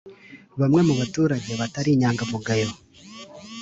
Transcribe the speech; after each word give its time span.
Bamwe 0.59 0.81
mu 0.87 0.93
baturage 0.99 1.51
batari 1.61 1.89
inyangamugayo 1.93 2.69